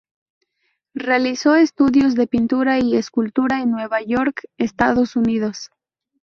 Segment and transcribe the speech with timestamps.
[0.95, 5.69] Realizó estudios de pintura y escultura en Nueva York, Estados Unidos.